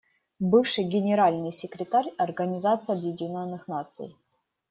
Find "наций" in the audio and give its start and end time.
3.67-4.15